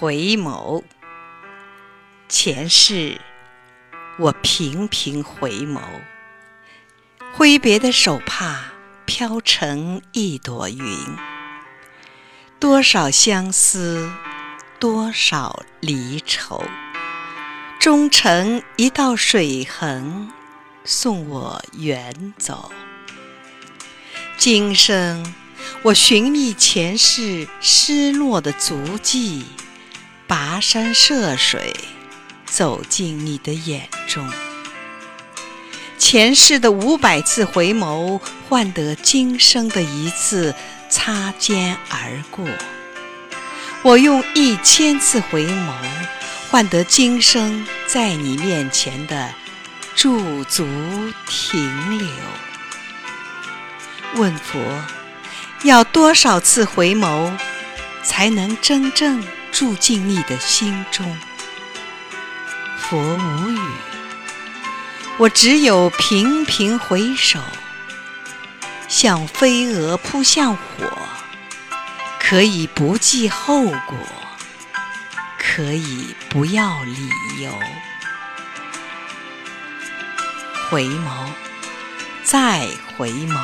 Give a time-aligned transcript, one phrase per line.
[0.00, 0.84] 回眸。
[2.28, 3.20] 前世，
[4.20, 5.80] 我频频回眸，
[7.32, 8.74] 挥别的手帕
[9.06, 10.96] 飘成一朵云。
[12.60, 14.08] 多少相思，
[14.78, 16.62] 多少离愁，
[17.80, 20.30] 终成一道水痕，
[20.84, 22.70] 送我远走。
[24.36, 25.34] 今生，
[25.82, 29.44] 我寻觅前世失落的足迹，
[30.28, 31.74] 跋山涉水，
[32.44, 34.30] 走进你的眼中。
[35.96, 40.54] 前世的五百次回眸，换得今生的一次。
[40.90, 42.48] 擦肩而过，
[43.82, 45.70] 我用一千次回眸，
[46.50, 49.28] 换得今生在你面前的
[49.94, 50.66] 驻足
[51.28, 52.08] 停留。
[54.14, 54.58] 问佛，
[55.62, 57.36] 要多少次回眸，
[58.02, 59.22] 才能真正
[59.58, 61.18] 住进你的心中？
[62.78, 63.58] 佛无语，
[65.16, 67.40] 我只有频频回首。
[68.86, 70.62] 像飞蛾扑向火，
[72.20, 73.98] 可以不计后果，
[75.36, 77.10] 可以不要理
[77.42, 77.50] 由。
[80.70, 81.26] 回眸，
[82.22, 83.36] 再回眸，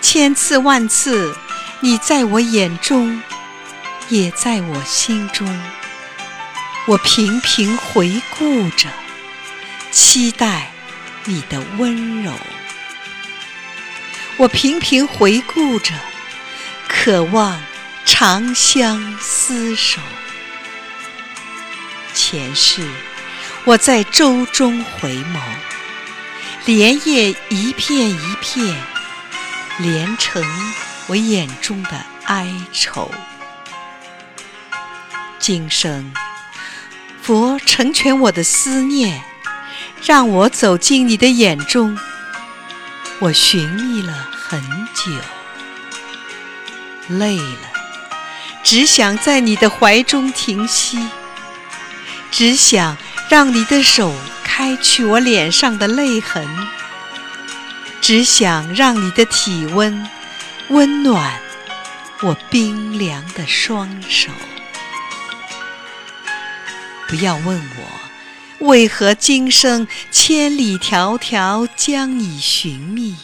[0.00, 1.32] 千次万次，
[1.78, 3.22] 你在我眼中，
[4.08, 5.48] 也在我心中。
[6.86, 8.88] 我频频回顾着，
[9.90, 10.70] 期待
[11.24, 12.32] 你的温柔。
[14.36, 15.94] 我频频回顾着，
[16.88, 17.62] 渴望
[18.04, 20.00] 长相厮守。
[22.12, 22.86] 前世
[23.64, 25.40] 我在舟中回眸，
[26.66, 28.76] 莲叶一片一片，
[29.78, 30.44] 连成
[31.06, 33.10] 我眼中的哀愁。
[35.46, 36.10] 今生
[37.20, 39.22] 佛成全我的思念，
[40.02, 41.98] 让我走进你的眼中。
[43.18, 44.58] 我寻觅了很
[44.94, 45.12] 久，
[47.08, 47.58] 累了，
[48.62, 50.98] 只想在你的怀中停息，
[52.30, 52.96] 只想
[53.28, 56.48] 让你的手开去我脸上的泪痕，
[58.00, 60.08] 只想让你的体温
[60.70, 61.38] 温暖
[62.22, 64.30] 我冰凉的双手。
[67.14, 68.66] 不要问我。
[68.66, 73.14] 为何今生千里迢迢将你寻觅？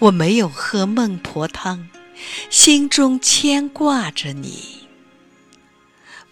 [0.00, 1.88] 我没有喝孟婆汤，
[2.50, 4.88] 心中牵挂着你。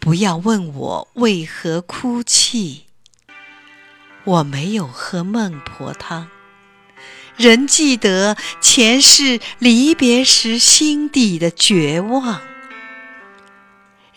[0.00, 2.86] 不要问我为何哭泣，
[4.24, 6.26] 我没有喝孟婆汤，
[7.36, 12.40] 仍记得前世离别时心底的绝望。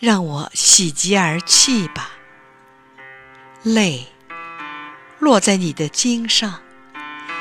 [0.00, 2.14] 让我喜极而泣吧。
[3.62, 4.06] 泪
[5.18, 6.60] 落在你的襟上，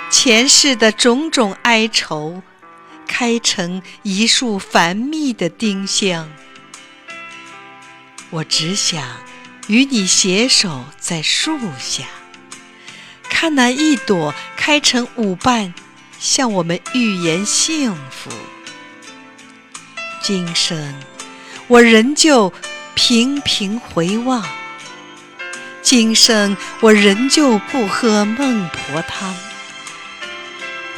[0.10, 2.42] 前世的种种哀愁，
[3.08, 6.32] 开成一束繁密的丁香。
[8.32, 9.04] 我只想
[9.68, 12.06] 与你携手在树下，
[13.24, 15.74] 看那一朵开成舞瓣，
[16.18, 18.32] 向我们预言幸福。
[20.22, 20.96] 今生
[21.68, 22.52] 我仍旧
[22.96, 24.44] 频频回望。
[25.86, 29.36] 今生我仍旧不喝孟婆汤，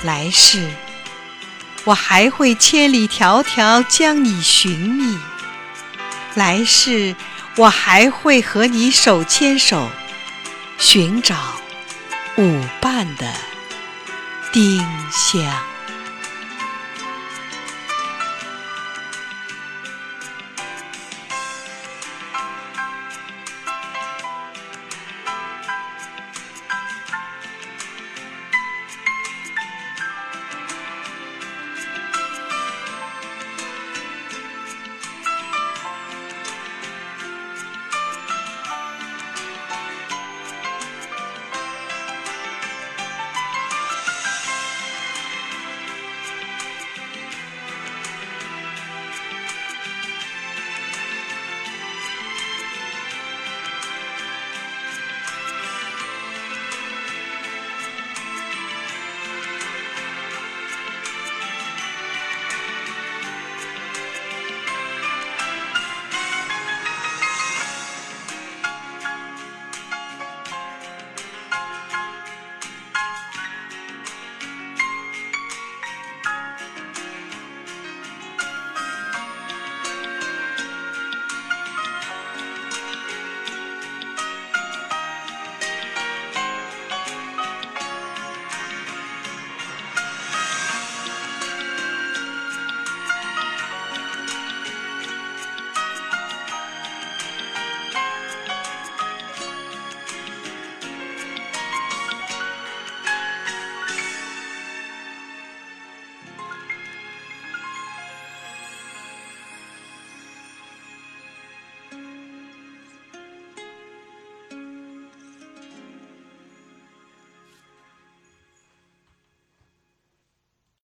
[0.02, 0.66] 来世
[1.84, 5.20] 我还会千里迢迢将你寻觅，
[6.36, 7.14] 来世
[7.58, 9.90] 我还会和你手牵手，
[10.78, 11.36] 寻找
[12.38, 13.34] 舞伴的
[14.54, 14.80] 丁
[15.12, 15.44] 香。